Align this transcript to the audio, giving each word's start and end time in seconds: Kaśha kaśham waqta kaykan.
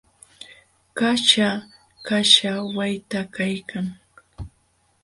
Kaśha 0.97 1.49
kaśham 2.05 2.59
waqta 2.75 3.19
kaykan. 3.35 3.85